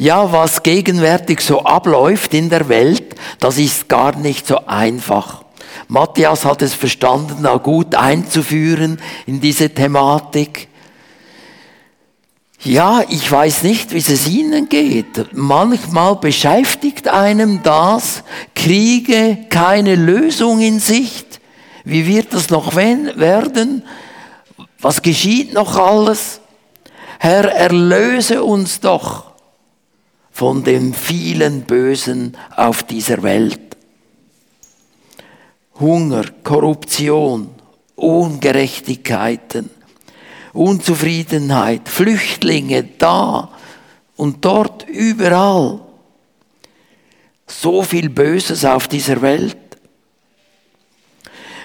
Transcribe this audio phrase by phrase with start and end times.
[0.00, 5.42] Ja, was gegenwärtig so abläuft in der Welt, das ist gar nicht so einfach.
[5.88, 10.68] Matthias hat es verstanden, da gut einzuführen in diese Thematik.
[12.62, 15.32] Ja, ich weiß nicht, wie es Ihnen geht.
[15.32, 18.22] Manchmal beschäftigt einem das,
[18.54, 21.40] Kriege, keine Lösung in Sicht.
[21.84, 23.82] Wie wird das noch werden?
[24.80, 26.40] Was geschieht noch alles?
[27.18, 29.27] Herr, erlöse uns doch
[30.38, 33.76] von dem vielen Bösen auf dieser Welt.
[35.80, 37.48] Hunger, Korruption,
[37.96, 39.68] Ungerechtigkeiten,
[40.52, 43.50] Unzufriedenheit, Flüchtlinge da
[44.16, 45.80] und dort überall.
[47.48, 49.56] So viel Böses auf dieser Welt.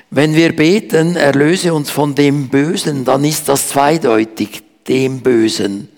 [0.09, 5.89] Wenn wir beten, erlöse uns von dem Bösen, dann ist das zweideutig, dem Bösen.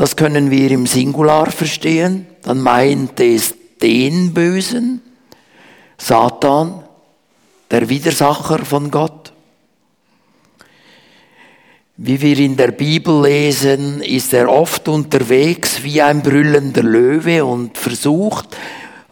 [0.00, 5.02] Das können wir im Singular verstehen, dann meint es den Bösen,
[5.98, 6.82] Satan,
[7.70, 9.30] der Widersacher von Gott.
[11.98, 17.76] Wie wir in der Bibel lesen, ist er oft unterwegs wie ein brüllender Löwe und
[17.76, 18.56] versucht,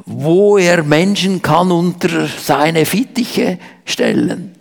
[0.06, 4.57] wo er Menschen kann unter seine Fittiche stellen.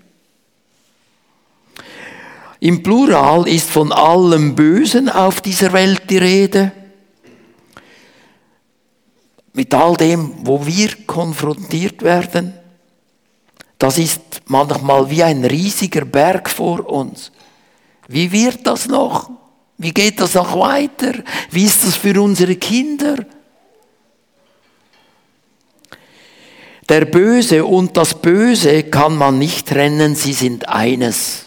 [2.59, 6.71] Im Plural ist von allem Bösen auf dieser Welt die Rede.
[9.53, 12.53] Mit all dem, wo wir konfrontiert werden.
[13.77, 17.31] Das ist manchmal wie ein riesiger Berg vor uns.
[18.07, 19.29] Wie wird das noch?
[19.77, 21.13] Wie geht das noch weiter?
[21.51, 23.17] Wie ist das für unsere Kinder?
[26.89, 31.46] Der Böse und das Böse kann man nicht trennen, sie sind eines.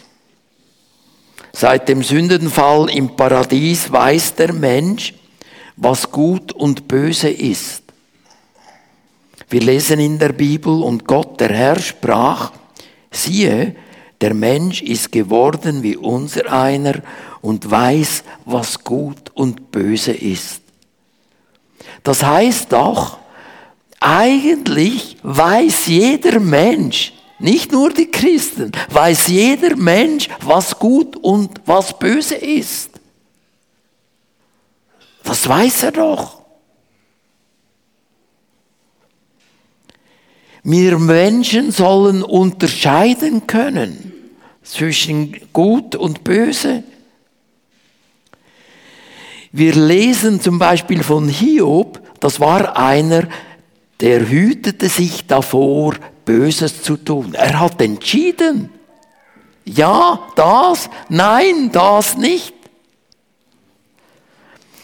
[1.53, 5.13] Seit dem Sündenfall im Paradies weiß der Mensch,
[5.75, 7.83] was gut und böse ist.
[9.49, 12.53] Wir lesen in der Bibel und Gott, der Herr, sprach,
[13.11, 13.75] siehe,
[14.21, 17.01] der Mensch ist geworden wie unser einer
[17.41, 20.61] und weiß, was gut und böse ist.
[22.03, 23.17] Das heißt doch,
[23.99, 31.97] eigentlich weiß jeder Mensch, nicht nur die Christen, weiß jeder Mensch, was gut und was
[31.97, 32.91] böse ist.
[35.23, 36.41] Das weiß er doch.
[40.63, 44.13] Wir Menschen sollen unterscheiden können
[44.63, 46.83] zwischen gut und böse.
[49.51, 53.27] Wir lesen zum Beispiel von Hiob, das war einer,
[53.99, 55.95] der hütete sich davor,
[56.25, 57.33] Böses zu tun.
[57.33, 58.69] Er hat entschieden.
[59.65, 62.53] Ja, das, nein, das nicht.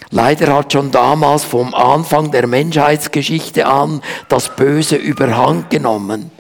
[0.10, 6.32] Leider hat schon damals vom Anfang der Menschheitsgeschichte an das Böse überhand genommen.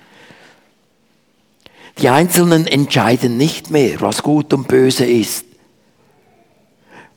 [1.99, 5.45] Die Einzelnen entscheiden nicht mehr, was gut und böse ist.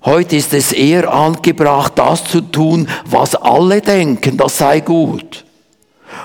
[0.03, 5.45] Heute ist es eher angebracht, das zu tun, was alle denken, das sei gut.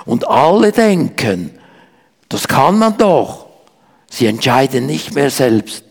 [0.05, 1.51] Und alle denken,
[2.29, 3.45] das kann man doch.
[4.09, 5.83] Sie entscheiden nicht mehr selbst.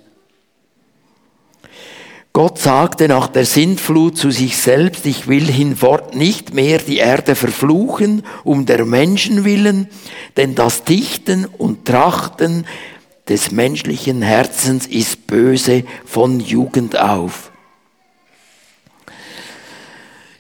[2.33, 7.37] Gott sagte nach der Sintflut zu sich selbst, ich will hinfort nicht mehr die Erde
[7.37, 9.89] verfluchen um der Menschen willen,
[10.37, 12.67] denn das Dichten und Trachten
[13.29, 17.53] des menschlichen Herzens ist böse von Jugend auf.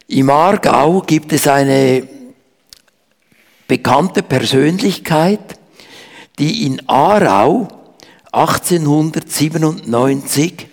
[0.08, 2.08] Im Aargau gibt es eine
[3.66, 5.58] bekannte Persönlichkeit,
[6.38, 7.66] die in Aarau
[8.32, 10.68] 1897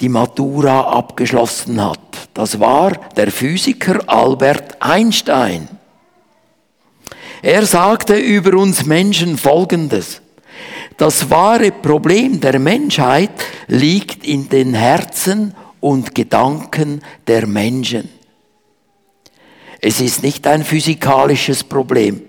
[0.00, 1.98] die Matura abgeschlossen hat.
[2.34, 5.68] Das war der Physiker Albert Einstein.
[7.42, 10.20] Er sagte über uns Menschen Folgendes.
[10.96, 13.30] Das wahre Problem der Menschheit
[13.66, 18.15] liegt in den Herzen und Gedanken der Menschen.
[19.86, 22.20] Es ist nicht ein physikalisches Problem.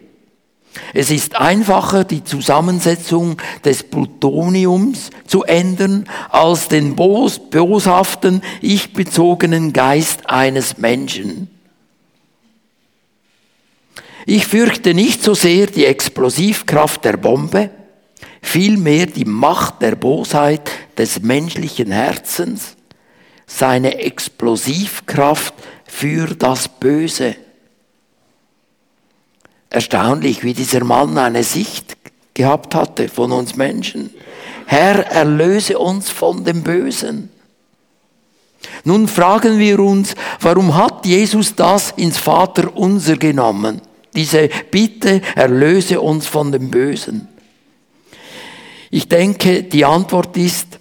[0.93, 10.29] Es ist einfacher, die Zusammensetzung des Plutoniums zu ändern, als den bos boshaften, ich-bezogenen Geist
[10.29, 11.49] eines Menschen.
[14.27, 17.71] Ich fürchte nicht so sehr die Explosivkraft der Bombe,
[18.39, 22.75] vielmehr die Macht der Bosheit des menschlichen Herzens,
[23.47, 25.55] seine Explosivkraft
[25.87, 27.35] für das Böse.
[29.77, 31.97] Erstaunlich, wie dieser Mann eine Sicht
[32.33, 34.09] gehabt hatte von uns Menschen.
[34.65, 37.29] Herr, erlöse uns von dem Bösen.
[38.85, 43.79] Nun fragen wir uns, warum hat Jesus das ins Vaterunser genommen?
[44.15, 47.27] Diese Bitte, erlöse uns von dem Bösen.
[48.89, 50.79] Ich denke, die Antwort ist,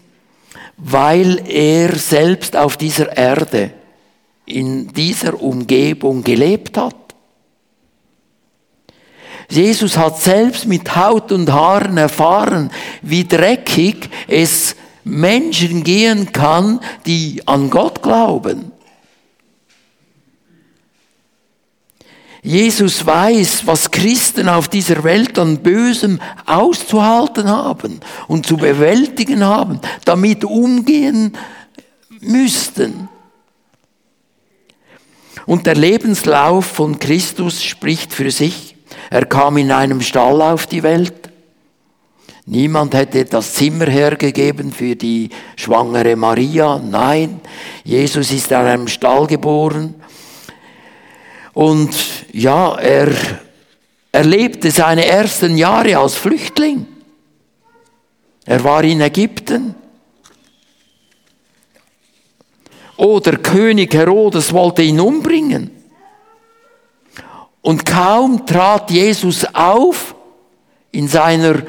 [0.79, 3.73] weil er selbst auf dieser Erde,
[4.47, 7.06] in dieser Umgebung gelebt hat.
[9.49, 12.71] Jesus hat selbst mit Haut und Haaren erfahren,
[13.03, 18.73] wie dreckig es Menschen gehen kann, die an Gott glauben.
[22.47, 29.81] Jesus weiß, was Christen auf dieser Welt an Bösem auszuhalten haben und zu bewältigen haben,
[30.05, 31.37] damit umgehen
[32.21, 33.09] müssten.
[35.45, 38.76] Und der Lebenslauf von Christus spricht für sich.
[39.11, 41.31] Er kam in einem Stall auf die Welt.
[42.47, 46.79] Niemand hätte das Zimmer hergegeben für die schwangere Maria.
[46.79, 47.41] Nein,
[47.83, 49.95] Jesus ist in einem Stall geboren.
[51.53, 51.95] Und
[52.33, 53.09] ja, er
[54.13, 56.87] erlebte seine ersten Jahre als Flüchtling.
[58.45, 59.75] Er war in Ägypten.
[62.97, 65.76] Oder König Herodes wollte ihn umbringen.
[67.67, 70.15] Und kaum trat Jesus auf
[70.93, 71.65] in seiner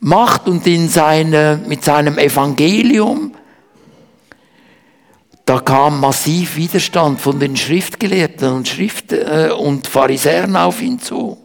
[0.00, 3.36] Macht und in seine, mit seinem Evangelium,
[5.44, 11.38] da kam massiv Widerstand von den Schriftgelehrten und, Schrift, äh, und Pharisäern auf ihn zu.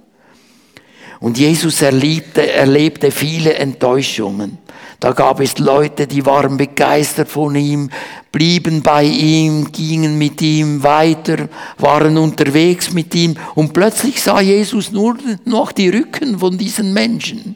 [1.23, 4.57] Und Jesus erlebte, erlebte viele Enttäuschungen.
[4.99, 7.89] Da gab es Leute, die waren begeistert von ihm,
[8.33, 11.47] blieben bei ihm, gingen mit ihm weiter,
[11.77, 17.55] waren unterwegs mit ihm und plötzlich sah Jesus nur noch die Rücken von diesen Menschen.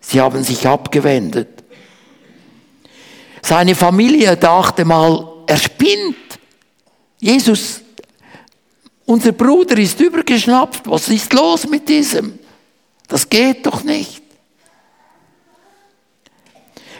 [0.00, 1.62] Sie haben sich abgewendet.
[3.40, 6.40] Seine Familie dachte mal, er spinnt.
[7.20, 7.83] Jesus,
[9.06, 10.88] unser Bruder ist übergeschnappt.
[10.88, 12.38] Was ist los mit diesem?
[13.08, 14.22] Das geht doch nicht.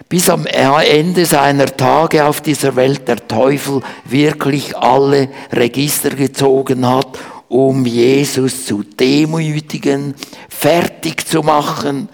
[0.08, 7.18] Bis am Ende seiner Tage auf dieser Welt der Teufel wirklich alle Register gezogen hat,
[7.48, 10.14] um Jesus zu demütigen,
[10.48, 12.08] fertig zu machen,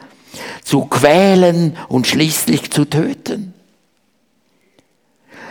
[0.62, 3.54] zu quälen und schließlich zu töten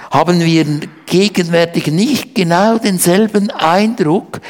[0.09, 0.65] haben wir
[1.05, 4.41] gegenwärtig nicht genau denselben Eindruck.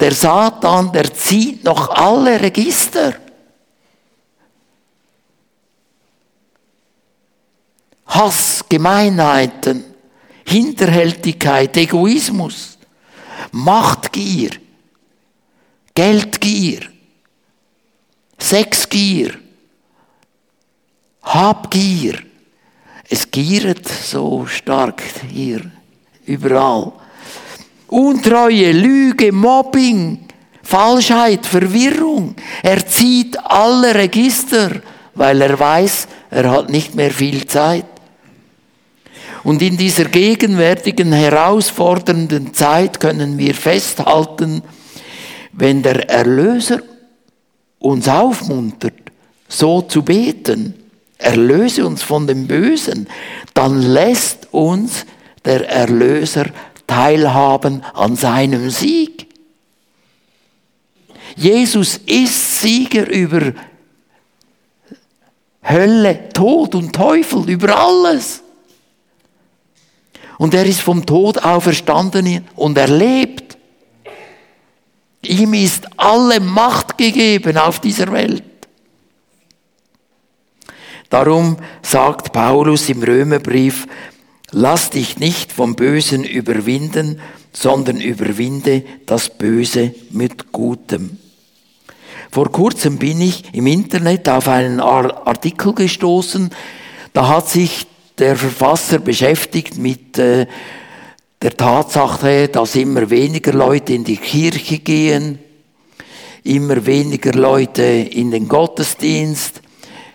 [0.00, 3.14] Der Satan, der zieht noch alle Register.
[8.06, 9.84] Hass, Gemeinheiten,
[10.46, 12.78] Hinterhältigkeit, Egoismus,
[13.52, 14.50] Machtgier,
[15.94, 16.80] Geldgier,
[18.38, 19.34] Sexgier,
[21.22, 22.22] Habgier,
[23.08, 25.60] es giert so stark hier,
[26.24, 26.92] überall.
[27.88, 30.26] Untreue, Lüge, Mobbing,
[30.62, 32.34] Falschheit, Verwirrung.
[32.62, 34.82] Er zieht alle Register,
[35.14, 37.86] weil er weiß, er hat nicht mehr viel Zeit.
[39.44, 44.62] Und in dieser gegenwärtigen herausfordernden Zeit können wir festhalten,
[45.52, 46.80] wenn der Erlöser
[47.78, 49.12] uns aufmuntert,
[49.48, 50.74] so zu beten,
[51.18, 53.08] erlöse uns von dem Bösen,
[53.54, 55.06] dann lässt uns
[55.44, 56.46] der Erlöser
[56.86, 59.26] teilhaben an seinem Sieg.
[61.36, 63.52] Jesus ist Sieger über
[65.62, 68.42] Hölle, Tod und Teufel, über alles.
[70.38, 73.56] Und er ist vom Tod auferstanden und er lebt.
[75.22, 78.44] Ihm ist alle Macht gegeben auf dieser Welt.
[81.16, 83.86] Darum sagt Paulus im Römerbrief,
[84.50, 87.22] lass dich nicht vom Bösen überwinden,
[87.54, 91.16] sondern überwinde das Böse mit Gutem.
[92.30, 96.50] Vor kurzem bin ich im Internet auf einen Artikel gestoßen,
[97.14, 97.86] da hat sich
[98.18, 100.46] der Verfasser beschäftigt mit äh,
[101.40, 105.38] der Tatsache, dass immer weniger Leute in die Kirche gehen,
[106.44, 109.62] immer weniger Leute in den Gottesdienst,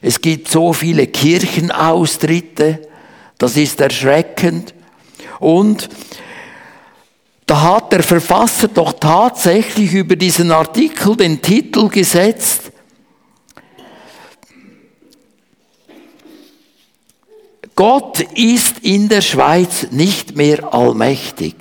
[0.02, 2.88] es gibt so viele Kirchenaustritte,
[3.38, 4.74] das ist erschreckend.
[5.40, 5.90] Und
[7.46, 12.72] da hat der Verfasser doch tatsächlich über diesen Artikel den Titel gesetzt,
[17.76, 21.56] Gott ist in der Schweiz nicht mehr allmächtig.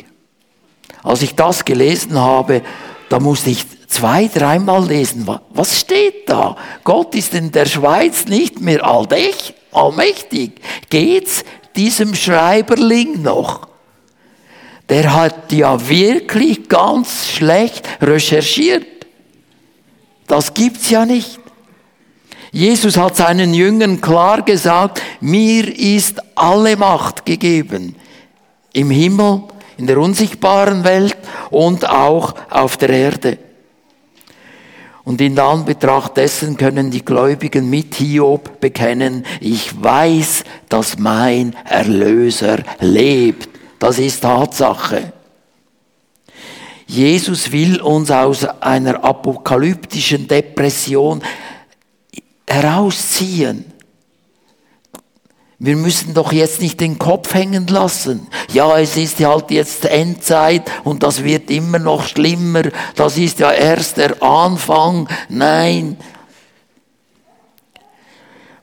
[1.03, 2.63] Als ich das gelesen habe,
[3.09, 5.29] da musste ich zwei, dreimal lesen.
[5.51, 6.57] Was steht da?
[6.85, 8.85] Gott ist in der Schweiz nicht mehr
[9.73, 10.53] allmächtig.
[10.89, 11.45] Geht's
[11.77, 13.69] diesem Schreiberling noch.
[14.89, 18.87] Der hat ja wirklich ganz schlecht recherchiert.
[20.27, 21.39] Das gibt's ja nicht.
[22.53, 27.95] Jesus hat seinen Jüngern klar gesagt, mir ist alle Macht gegeben.
[28.73, 29.43] Im Himmel,
[29.77, 31.17] in der unsichtbaren Welt
[31.51, 33.39] und auch auf der Erde.
[35.05, 42.59] Und in Anbetracht dessen können die Gläubigen mit Hiob bekennen, ich weiß, dass mein Erlöser
[42.81, 43.49] lebt.
[43.79, 45.13] Das ist Tatsache.
[46.87, 51.23] Jesus will uns aus einer apokalyptischen Depression
[52.47, 53.70] herausziehen.
[55.63, 58.27] Wir müssen doch jetzt nicht den Kopf hängen lassen.
[58.51, 62.63] Ja, es ist halt jetzt Endzeit und das wird immer noch schlimmer.
[62.95, 65.07] Das ist ja erst der Anfang.
[65.29, 65.99] Nein.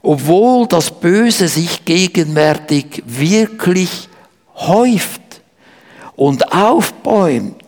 [0.01, 4.10] Obwohl das Böse sich gegenwärtig wirklich
[4.56, 5.22] häuft
[6.16, 7.62] und aufbäumt,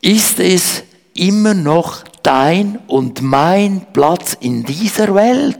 [0.00, 5.58] ist es immer noch dein und mein Platz in dieser Welt.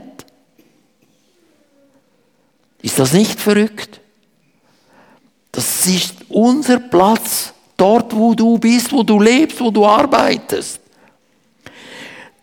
[2.85, 3.99] Ist das nicht verrückt?
[5.51, 10.79] Das ist unser Platz, dort wo du bist, wo du lebst, wo du arbeitest.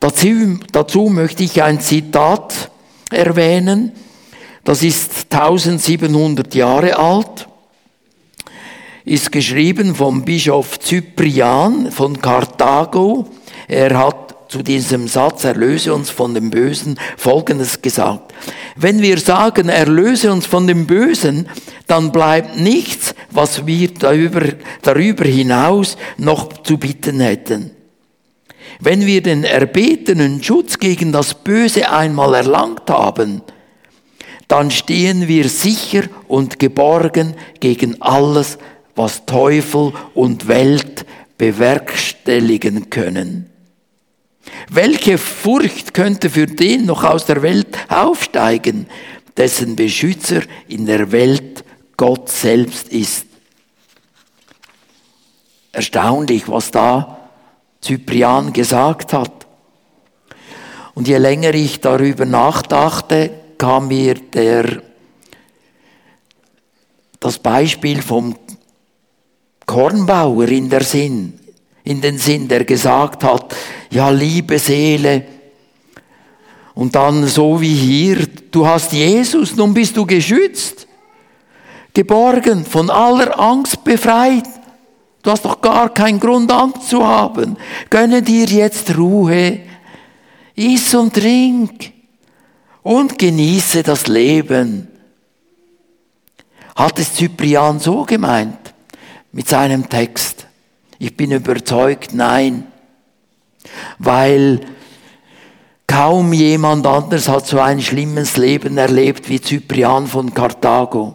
[0.01, 2.73] Dazu, dazu möchte ich ein Zitat
[3.09, 3.93] erwähnen.
[4.65, 7.47] Das ist 1700 Jahre alt,
[9.05, 13.29] ist geschrieben vom Bischof Cyprian von Karthago
[13.69, 18.35] er hat zu diesem Satz, erlöse uns von dem Bösen, Folgendes gesagt.
[18.77, 21.49] Wenn wir sagen, erlöse uns von dem Bösen,
[21.87, 24.43] dann bleibt nichts, was wir darüber,
[24.83, 27.71] darüber hinaus noch zu bitten hätten.
[28.79, 33.41] Wenn wir den erbetenen Schutz gegen das Böse einmal erlangt haben,
[34.49, 38.59] dann stehen wir sicher und geborgen gegen alles,
[38.95, 41.07] was Teufel und Welt
[41.39, 43.52] bewerkstelligen können.
[44.69, 48.87] Welche Furcht könnte für den noch aus der Welt aufsteigen,
[49.37, 51.65] dessen Beschützer in der Welt
[51.97, 53.27] Gott selbst ist?
[55.73, 57.29] Erstaunlich, was da
[57.83, 59.47] Cyprian gesagt hat.
[60.95, 64.83] Und je länger ich darüber nachdachte, kam mir der,
[67.19, 68.37] das Beispiel vom
[69.65, 71.39] Kornbauer in der Sinn
[71.85, 73.55] in den Sinn, der gesagt hat,
[73.93, 75.25] ja, liebe Seele,
[76.75, 80.87] und dann so wie hier, du hast Jesus, nun bist du geschützt,
[81.93, 84.49] geborgen, von aller Angst befreit.
[85.23, 87.57] Du hast doch gar keinen Grund, Angst zu haben.
[87.91, 89.61] Gönne dir jetzt Ruhe,
[90.55, 91.93] iss und trink
[92.83, 94.89] und genieße das Leben.
[96.75, 98.73] Hat es Cyprian so gemeint
[99.31, 100.47] mit seinem Text?
[100.99, 102.72] Ich bin überzeugt, nein.
[103.99, 104.61] Weil
[105.87, 111.15] kaum jemand anders hat so ein schlimmes Leben erlebt wie Cyprian von Karthago.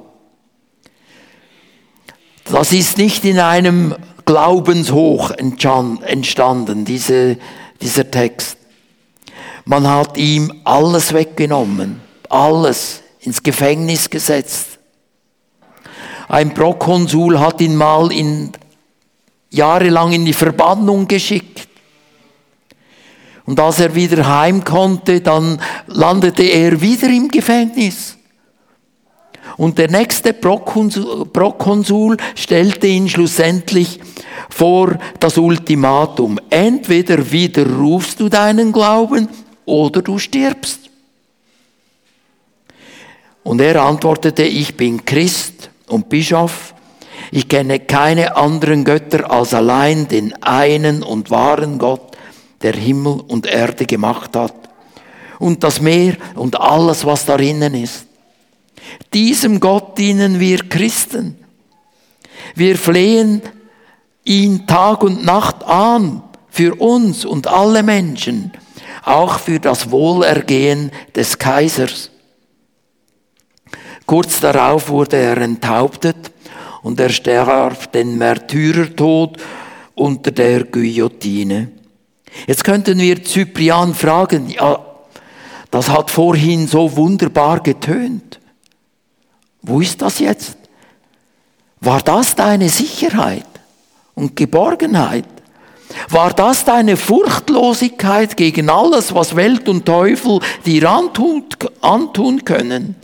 [2.46, 7.38] Das ist nicht in einem Glaubenshoch entstanden, diese,
[7.82, 8.58] dieser Text.
[9.66, 12.00] Man hat ihm alles weggenommen,
[12.30, 14.80] alles ins Gefängnis gesetzt.
[16.30, 18.51] Ein Prokonsul hat ihn mal in
[19.50, 21.68] jahrelang in die Verbannung geschickt.
[23.48, 28.16] Und als er wieder heim konnte, dann landete er wieder im Gefängnis.
[29.58, 34.00] Und der nächste Prokonsul stellte ihn schlussendlich
[34.50, 36.39] vor das Ultimatum.
[36.51, 39.27] Entweder widerrufst du deinen Glauben
[39.66, 40.82] oder du stirbst.
[43.44, 46.75] Und er antwortete, ich bin Christ und Bischof
[47.32, 52.16] ich kenne keine anderen Götter als allein den einen und wahren Gott,
[52.62, 54.56] der Himmel und Erde gemacht hat.
[55.40, 58.08] Und das Meer und alles, was darinnen ist.
[59.14, 61.38] Diesem Gott dienen wir Christen.
[62.56, 63.42] Wir flehen
[64.24, 68.52] ihn Tag und Nacht an für uns und alle Menschen,
[69.04, 72.10] auch für das Wohlergehen des Kaisers.
[74.06, 76.32] Kurz darauf wurde er enthauptet
[76.82, 79.38] und er starb den Märtyrertod
[79.96, 81.70] unter der Guillotine.
[82.46, 84.79] Jetzt könnten wir Cyprian fragen, ja,
[85.72, 88.39] das hat vorhin so wunderbar getönt.
[89.62, 90.57] Wo ist das jetzt?
[91.79, 93.46] War das deine Sicherheit
[94.15, 95.25] und Geborgenheit?
[96.10, 101.46] War das deine Furchtlosigkeit gegen alles, was Welt und Teufel dir antun,
[101.81, 102.96] antun können?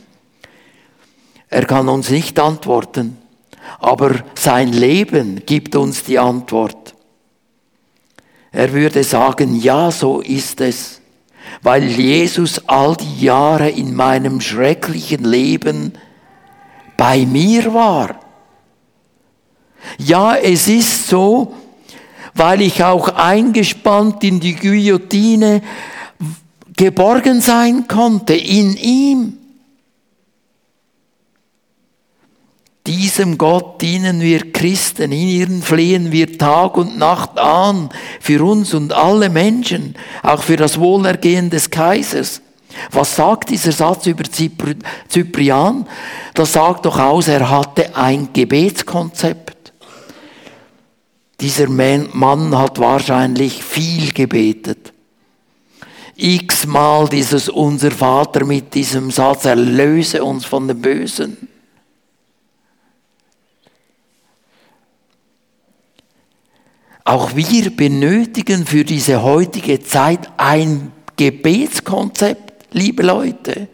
[1.50, 3.18] Er kann uns nicht antworten,
[3.80, 6.93] aber sein Leben gibt uns die Antwort.
[8.54, 11.02] Er würde sagen, ja, so ist es,
[11.64, 15.94] weil Jesus all die Jahre in meinem schrecklichen Leben
[16.96, 18.20] bei mir war.
[19.98, 21.56] Ja, es ist so,
[22.36, 25.64] weil ich auch eingespannt in die Guillotine
[26.78, 29.38] geborgen sein konnte, in ihm.
[33.13, 37.89] Diesem Gott dienen wir Christen, in ihren flehen wir Tag und Nacht an,
[38.20, 42.41] für uns und alle Menschen, auch für das Wohlergehen des Kaisers.
[42.89, 45.86] Was sagt dieser Satz über Zyprian?
[46.34, 49.74] Das sagt doch aus, er hatte ein Gebetskonzept.
[51.39, 54.91] Dieser Mann hat wahrscheinlich viel gebetet.
[56.15, 61.53] X-mal dieses Unser Vater mit diesem Satz, erlöse uns von dem Bösen.
[67.06, 73.68] Auch wir benötigen für diese heutige Zeit ein Gebetskonzept, liebe Leute.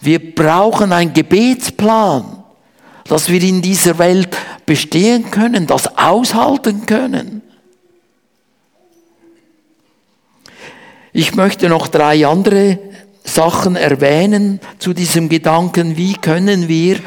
[0.00, 2.44] Wir brauchen einen Gebetsplan,
[3.04, 4.36] dass wir in dieser Welt
[4.66, 7.42] bestehen können, das aushalten können.
[11.12, 12.78] Ich möchte noch drei andere
[13.24, 16.98] Sachen erwähnen zu diesem Gedanken, wie können wir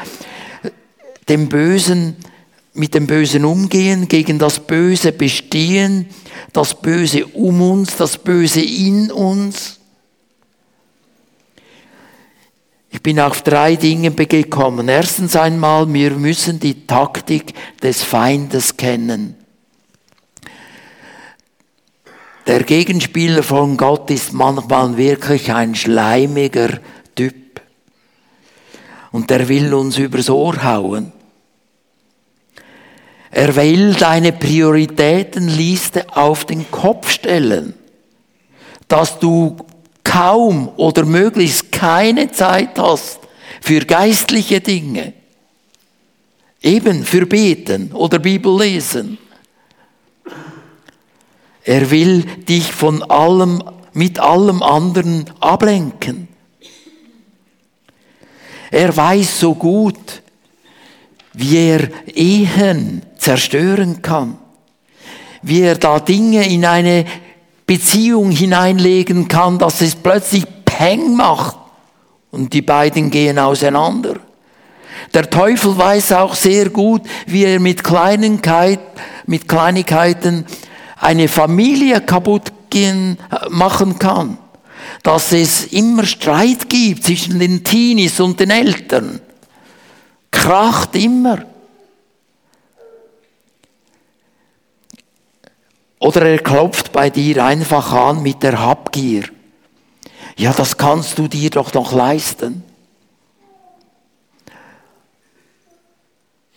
[1.28, 2.16] dem Bösen
[2.72, 6.06] mit dem Bösen umgehen, gegen das Böse bestehen,
[6.52, 9.80] das Böse um uns, das Böse in uns.
[12.90, 14.88] Ich bin auf drei Dinge gekommen.
[14.88, 19.36] Erstens einmal, wir müssen die Taktik des Feindes kennen.
[22.46, 26.80] Der Gegenspieler von Gott ist manchmal wirklich ein schleimiger
[27.14, 27.60] Typ.
[29.12, 31.12] Und der will uns übers Ohr hauen.
[33.30, 37.74] Er will deine Prioritätenliste auf den Kopf stellen,
[38.88, 39.56] dass du
[40.02, 43.20] kaum oder möglichst keine Zeit hast
[43.60, 45.12] für geistliche Dinge.
[46.62, 49.18] Eben für Beten oder Bibel lesen.
[51.62, 53.62] Er will dich von allem,
[53.92, 56.28] mit allem anderen ablenken.
[58.72, 60.22] Er weiß so gut,
[61.32, 64.38] wie er Ehen zerstören kann,
[65.42, 67.04] wie er da Dinge in eine
[67.66, 71.56] Beziehung hineinlegen kann, dass es plötzlich Peng macht
[72.30, 74.16] und die beiden gehen auseinander.
[75.14, 78.80] Der Teufel weiß auch sehr gut, wie er mit Kleinigkeit,
[79.26, 80.44] mit Kleinigkeiten
[80.96, 84.38] eine Familie kaputt gehen, machen kann.
[85.02, 89.20] Dass es immer Streit gibt zwischen den Teenies und den Eltern.
[90.40, 91.44] Kracht immer.
[95.98, 99.24] Oder er klopft bei dir einfach an mit der Habgier.
[100.38, 102.64] Ja, das kannst du dir doch noch leisten.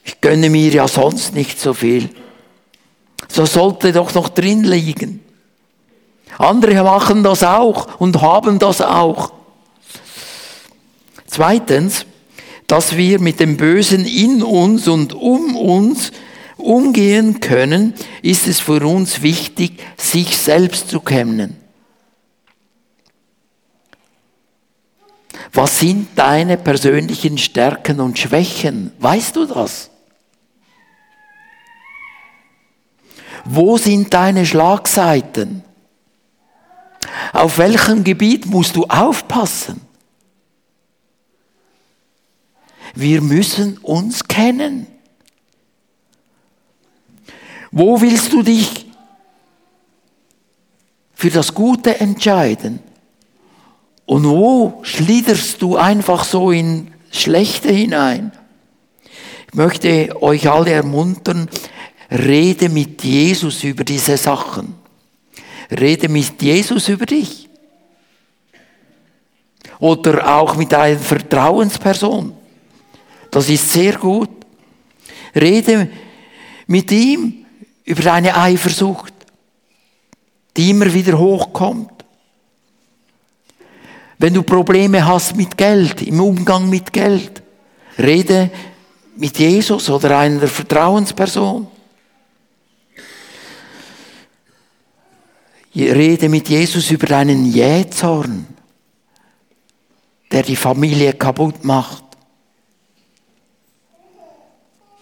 [0.05, 2.09] Ich gönne mir ja sonst nicht so viel.
[3.27, 5.19] So sollte doch noch drin liegen.
[6.37, 9.33] Andere machen das auch und haben das auch.
[11.27, 12.05] Zweitens,
[12.73, 16.11] dass wir mit dem Bösen in uns und um uns
[16.57, 21.55] umgehen können, ist es für uns wichtig, sich selbst zu kennen.
[25.51, 28.91] Was sind deine persönlichen Stärken und Schwächen?
[28.97, 29.91] Weißt du das?
[33.45, 35.63] Wo sind deine Schlagseiten?
[37.33, 39.82] Auf welchem Gebiet musst du aufpassen?
[42.93, 44.87] Wir müssen uns kennen.
[47.71, 48.85] Wo willst du dich
[51.15, 52.79] für das Gute entscheiden?
[54.05, 58.31] Und wo schliederst du einfach so in Schlechte hinein?
[59.47, 61.49] Ich möchte euch alle ermuntern,
[62.11, 64.75] rede mit Jesus über diese Sachen.
[65.71, 67.49] Rede mit Jesus über dich.
[69.79, 72.42] Oder auch mit einer Vertrauensperson.
[73.33, 74.29] Das ist sehr gut.
[75.35, 75.89] Rede
[76.67, 77.45] mit ihm
[77.83, 79.11] über deine Eifersucht,
[80.55, 81.91] die immer wieder hochkommt.
[84.19, 87.41] Wenn du Probleme hast mit Geld, im Umgang mit Geld,
[87.97, 88.51] rede
[89.15, 91.67] mit Jesus oder einer Vertrauensperson.
[95.75, 98.45] Rede mit Jesus über deinen Jähzorn,
[100.31, 102.12] der die Familie kaputt macht.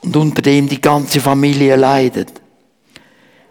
[0.02, 2.42] Und unter dem die ganze Familie leidet.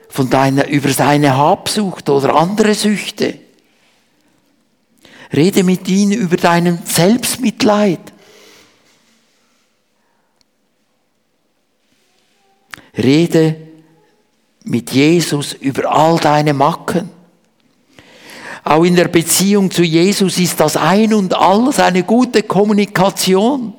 [0.09, 3.39] Von deiner, über seine Habsucht oder andere Süchte.
[5.33, 8.01] Rede mit ihm über deinen Selbstmitleid.
[12.99, 13.57] Rede
[14.65, 17.09] mit Jesus über all deine Macken.
[18.65, 23.73] Auch in der Beziehung zu Jesus ist das ein und alles eine gute Kommunikation.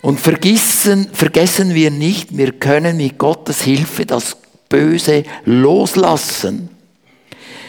[0.00, 4.36] Und vergessen, vergessen wir nicht, wir können mit Gottes Hilfe das
[4.68, 6.70] Böse loslassen.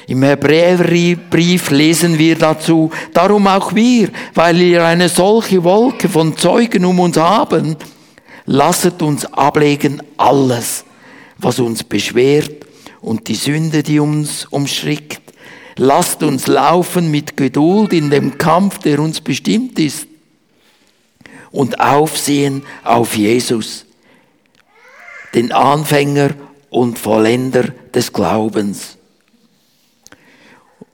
[0.07, 6.85] Im Hebräerbrief lesen wir dazu, darum auch wir, weil wir eine solche Wolke von Zeugen
[6.85, 7.75] um uns haben,
[8.45, 10.83] lasset uns ablegen alles,
[11.37, 12.65] was uns beschwert
[13.01, 15.21] und die Sünde, die uns umstrickt.
[15.77, 20.08] Lasst uns laufen mit Geduld in dem Kampf, der uns bestimmt ist.
[21.51, 23.85] Und aufsehen auf Jesus,
[25.33, 26.31] den Anfänger
[26.69, 28.97] und Vollender des Glaubens.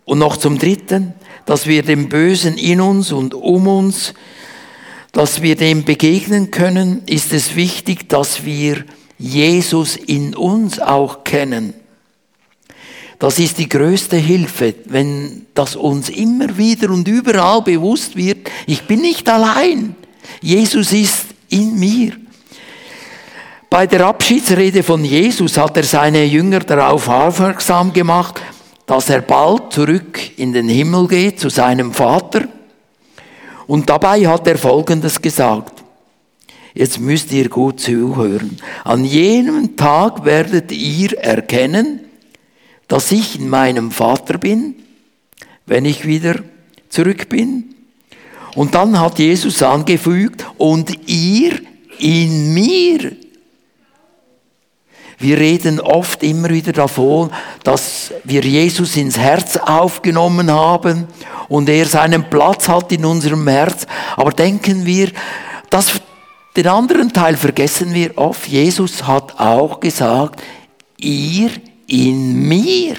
[0.05, 1.13] Und noch zum Dritten,
[1.45, 4.13] dass wir dem Bösen in uns und um uns,
[5.11, 8.83] dass wir dem begegnen können, ist es wichtig, dass wir
[9.17, 11.73] Jesus in uns auch kennen.
[13.19, 18.83] Das ist die größte Hilfe, wenn das uns immer wieder und überall bewusst wird, ich
[18.83, 19.95] bin nicht allein.
[20.41, 22.13] Jesus ist in mir.
[23.69, 28.41] Bei der Abschiedsrede von Jesus hat er seine Jünger darauf aufmerksam gemacht,
[28.85, 32.47] dass er bald zurück in den Himmel geht zu seinem Vater.
[33.67, 35.83] Und dabei hat er Folgendes gesagt.
[36.73, 38.57] Jetzt müsst ihr gut zuhören.
[38.83, 42.01] An jenem Tag werdet ihr erkennen,
[42.87, 44.75] dass ich in meinem Vater bin,
[45.65, 46.35] wenn ich wieder
[46.89, 47.74] zurück bin.
[48.55, 51.59] Und dann hat Jesus angefügt, und ihr
[51.99, 53.11] in mir.
[55.17, 57.31] Wir reden oft immer wieder davon,
[57.63, 61.07] dass wir Jesus ins Herz aufgenommen haben
[61.47, 63.87] und er seinen Platz hat in unserem Herz.
[64.17, 65.11] Aber denken wir,
[65.69, 66.01] dass
[66.55, 68.47] den anderen Teil vergessen wir oft.
[68.47, 70.41] Jesus hat auch gesagt,
[70.97, 71.49] ihr
[71.87, 72.95] in mir.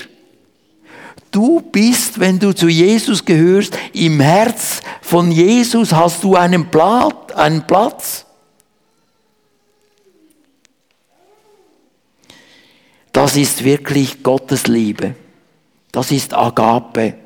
[1.37, 8.25] Du bist, wenn du zu Jesus gehörst, im Herz von Jesus hast du einen Platz.
[13.13, 15.15] Das ist wirklich Gottes Liebe.
[15.93, 17.19] Das ist Agape.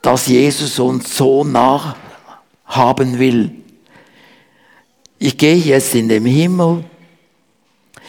[0.00, 3.50] Dass Jesus uns so nachhaben will.
[5.18, 6.84] Ich gehe jetzt in den Himmel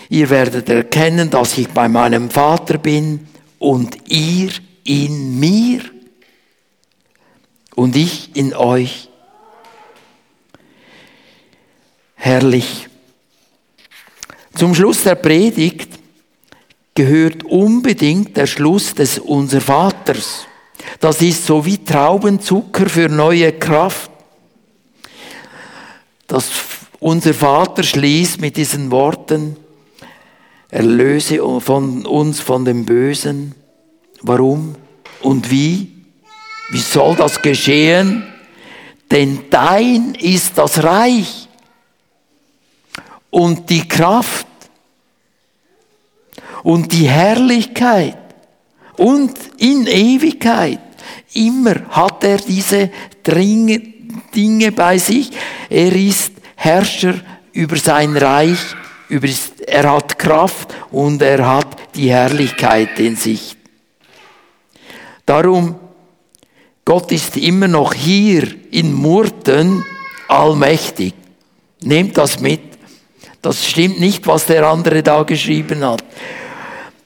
[0.08, 3.28] Ihr werdet erkennen, dass ich bei meinem Vater bin
[3.60, 4.50] und ihr
[4.84, 5.82] in mir
[7.76, 9.10] und ich in euch.
[12.16, 12.88] Herrlich.
[14.56, 16.00] Zum Schluss der Predigt
[16.96, 20.48] gehört unbedingt der Schluss des Unser Vaters.
[21.00, 24.10] Das ist so wie Traubenzucker für neue Kraft.
[26.28, 26.50] Das
[27.00, 29.58] Unser Vater schließt mit diesen Worten,
[30.76, 33.56] Erlöse von uns von dem Bösen.
[34.22, 34.76] Warum
[35.22, 35.90] und wie?
[36.70, 38.24] Wie soll das geschehen?
[39.10, 41.48] Denn dein ist das Reich
[43.30, 44.48] und die Kraft
[46.64, 48.18] und die Herrlichkeit
[48.98, 50.82] und in Ewigkeit.
[51.36, 52.92] Immer hat er diese
[53.26, 55.32] Dinge bei sich.
[55.70, 57.16] Er ist Herrscher
[57.54, 58.76] über sein Reich
[59.10, 63.56] er hat Kraft und er hat die Herrlichkeit in sich.
[65.26, 65.76] Darum,
[66.84, 69.84] Gott ist immer noch hier in Murten
[70.28, 71.14] allmächtig.
[71.82, 72.62] Nehmt das mit.
[73.42, 76.04] Das stimmt nicht, was der andere da geschrieben hat.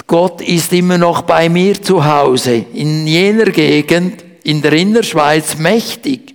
[0.08, 6.34] Gott ist immer noch bei mir zu Hause, in jener Gegend, in der Innerschweiz mächtig.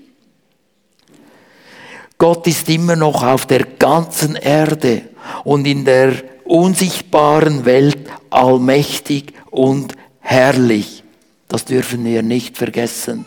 [2.16, 5.13] Gott ist immer noch auf der ganzen Erde
[5.44, 11.02] und in der unsichtbaren Welt allmächtig und herrlich.
[11.48, 13.26] Das dürfen wir nicht vergessen.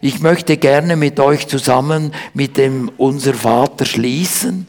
[0.00, 4.66] Ich möchte gerne mit euch zusammen mit dem Unser Vater schließen,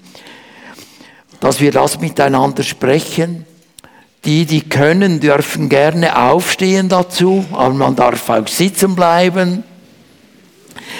[1.40, 3.46] dass wir das miteinander sprechen.
[4.26, 9.64] Die, die können, dürfen gerne aufstehen dazu, aber man darf auch sitzen bleiben.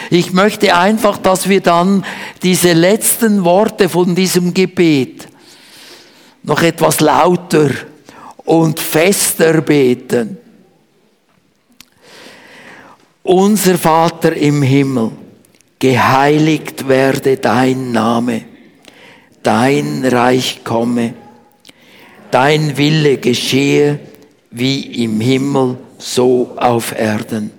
[0.10, 2.06] Ich möchte einfach, dass wir dann
[2.44, 5.28] diese letzten Worte von diesem Gebet
[6.44, 7.70] noch etwas lauter
[8.46, 10.38] und fester beten.
[13.24, 15.12] Unser Vater im Himmel,
[15.78, 18.44] geheiligt werde dein Name,
[19.44, 21.14] dein Reich komme,
[22.32, 24.00] dein Wille geschehe
[24.52, 27.59] wie im Himmel, so auf Erden.